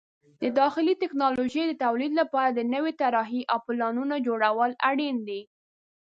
د 0.41 0.43
داخلي 0.59 0.93
ټکنالوژۍ 1.01 1.63
د 1.67 1.73
تولیداتو 1.83 2.19
لپاره 2.21 2.49
د 2.51 2.59
نوې 2.73 2.93
طرحې 3.01 3.41
او 3.51 3.57
پلانونو 3.65 4.15
جوړول 4.27 4.71
اړین 4.89 5.15
دي. 5.27 5.41